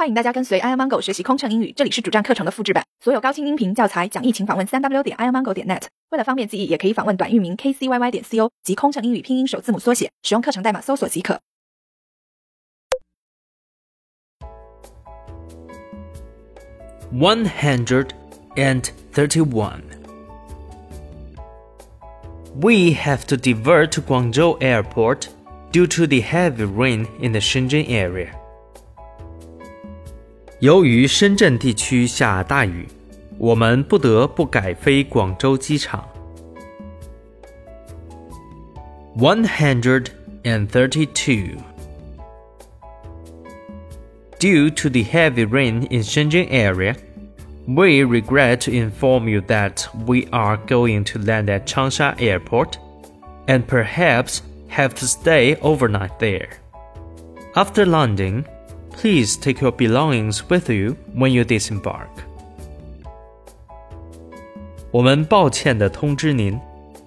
[0.00, 5.82] 欢迎大家跟随 i amango 学习空乘英语，这里是主站课程的复制版，所有高清音频教材讲义，请访问三 w 点 i amango 点 net。
[6.08, 11.38] 为了方便记忆，也可以访问短域名 kcyy 点 co 及空乘英语拼音首字母缩写，使用课程代码搜索即可。
[17.12, 18.06] One hundred
[18.56, 19.82] and thirty-one.
[22.58, 25.26] We have to divert to Guangzhou Airport
[25.70, 28.30] due to the heavy rain in the Shenzhen area.
[30.59, 32.87] 由于深圳地区下大雨，
[33.37, 36.07] 我们不得不改飞广州机场。
[39.17, 40.07] One hundred
[40.43, 41.57] and thirty-two.
[44.39, 46.95] Due to the heavy rain in Shenzhen area,
[47.65, 52.77] we regret to inform you that we are going to land at Changsha Airport
[53.47, 56.49] and perhaps have to stay overnight there.
[57.55, 58.45] After landing,
[58.91, 62.07] please take your belongings with you when you disembark.
[64.91, 66.59] 我们抱歉地通知您，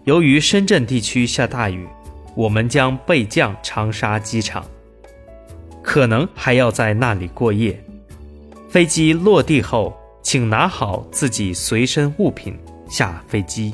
[0.04, 1.88] 由于深圳地区下大雨，
[2.34, 4.64] 我们将备降长沙机场，
[5.82, 7.82] 可能还要在那里过夜。
[8.68, 12.58] 飞机落地后，请拿好自己随身物品，
[12.90, 13.72] 下飞机。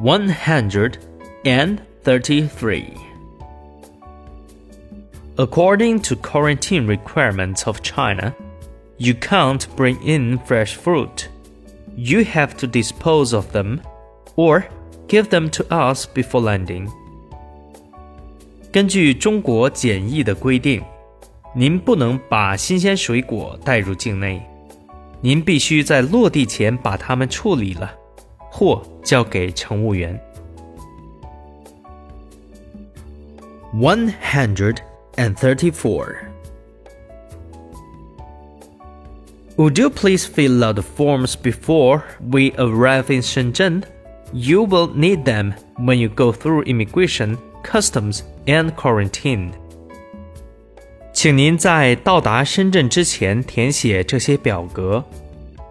[0.00, 0.94] One hundred
[1.42, 2.86] and thirty-three.
[5.36, 8.34] According to quarantine requirements of China,
[8.98, 11.28] you can't bring in fresh fruit.
[11.96, 13.80] You have to dispose of them
[14.36, 14.64] or
[15.08, 16.88] give them to us before landing.
[18.70, 20.82] 根据中国检疫的规定，
[21.54, 24.40] 您不能把新鲜水果带入境内，
[25.20, 27.92] 您必须在落地前把它们处理了，
[28.50, 30.18] 或交给乘务员。
[33.74, 34.76] One hundred
[35.16, 36.28] and thirty-four.
[39.56, 43.84] Would you please fill out the forms before we arrive in Shenzhen?
[44.32, 49.52] You will need them when you go through immigration, customs, and quarantine.
[51.12, 55.04] 请您在到达深圳之前填写这些表格。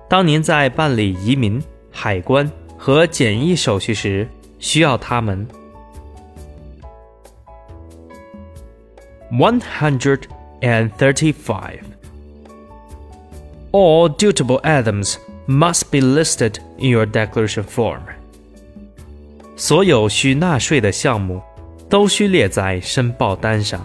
[0.08, 4.28] 当您在办理移民、海关和检疫手续时，
[4.60, 5.48] 需要它们。
[9.31, 11.81] 135.
[13.73, 18.03] All dutiable atoms must be listed in your declaration form.
[19.57, 21.43] 所有需纳税的项目
[21.89, 23.85] 都需列在申报单上。